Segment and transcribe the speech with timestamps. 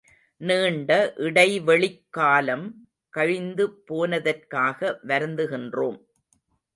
[0.41, 1.13] நீண்ட
[1.17, 2.87] இடைவெளிக் காலம்
[3.09, 4.97] கழிந்து போனதற்காக
[5.07, 5.99] வருந்துகின்றோம்.